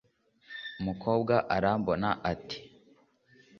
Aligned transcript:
umukobwa 0.79 1.35
arambona, 1.55 2.09
ati: 2.31 2.59